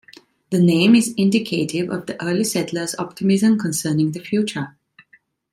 [0.49, 4.75] The name is indicative of the early settlers' optimism concerning the future.